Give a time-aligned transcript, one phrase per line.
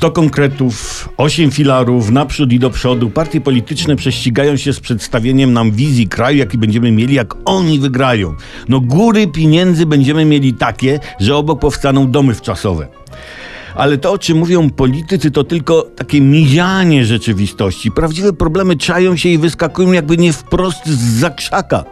[0.00, 3.10] 100 konkretów, 8 filarów, naprzód i do przodu.
[3.10, 8.34] Partie polityczne prześcigają się z przedstawieniem nam wizji kraju, jaki będziemy mieli, jak oni wygrają.
[8.68, 12.88] No góry pieniędzy będziemy mieli takie, że obok powstaną domy wczasowe.
[13.74, 17.90] Ale to, o czym mówią politycy, to tylko takie mizianie rzeczywistości.
[17.90, 21.84] Prawdziwe problemy czają się i wyskakują jakby nie wprost z zakrzaka.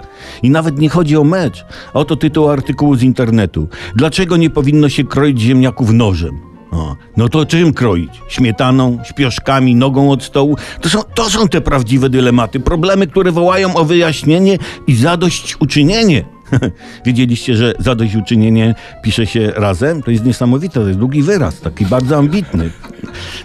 [0.43, 1.65] I nawet nie chodzi o mecz.
[1.95, 3.69] Oto tytuł artykułu z internetu.
[3.95, 6.48] Dlaczego nie powinno się kroić ziemniaków nożem?
[6.71, 8.11] O, no to czym kroić?
[8.29, 10.57] Śmietaną, śpioszkami, nogą od stołu?
[10.81, 16.25] To są, to są te prawdziwe dylematy, problemy, które wołają o wyjaśnienie i zadośćuczynienie.
[17.07, 20.03] Wiedzieliście, że zadośćuczynienie pisze się razem?
[20.03, 22.71] To jest niesamowite, to jest długi wyraz, taki bardzo ambitny.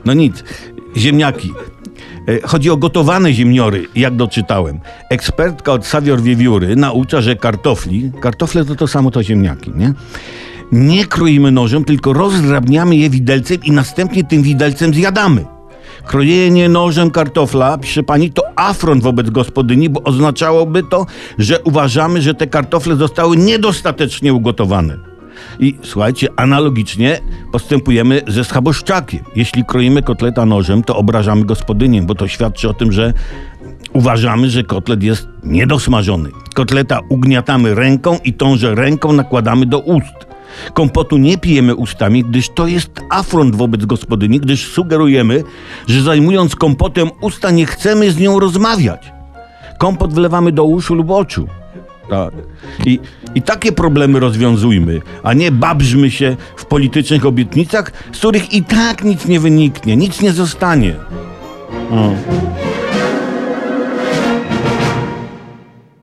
[0.05, 0.43] No nic,
[0.97, 1.51] ziemniaki.
[2.27, 4.79] E, Chodzi o gotowane ziemniory, jak doczytałem.
[5.09, 9.93] Ekspertka od Savior Wiewióry naucza, że kartofli, kartofle to to samo to ziemniaki, nie?
[10.73, 15.45] Nie kroimy nożem, tylko rozdrabniamy je widelcem i następnie tym widelcem zjadamy.
[16.05, 21.05] Krojenie nożem kartofla, pisze pani, to afront wobec gospodyni, bo oznaczałoby to,
[21.37, 24.97] że uważamy, że te kartofle zostały niedostatecznie ugotowane.
[25.59, 27.19] I słuchajcie, analogicznie
[27.51, 29.19] postępujemy ze schaboszczakiem.
[29.35, 33.13] Jeśli kroimy kotleta nożem, to obrażamy gospodynię, bo to świadczy o tym, że
[33.93, 36.29] uważamy, że kotlet jest niedosmażony.
[36.53, 40.32] Kotleta ugniatamy ręką i tąże ręką nakładamy do ust.
[40.73, 45.43] Kompotu nie pijemy ustami, gdyż to jest afront wobec gospodyni, gdyż sugerujemy,
[45.87, 49.13] że zajmując kompotem usta nie chcemy z nią rozmawiać.
[49.77, 51.47] Kompot wlewamy do uszu lub oczu.
[52.09, 52.33] Tak.
[52.85, 52.99] I,
[53.35, 59.03] I takie problemy rozwiązujmy, a nie babrzmy się w politycznych obietnicach, z których i tak
[59.03, 60.95] nic nie wyniknie, nic nie zostanie.
[61.91, 62.42] O.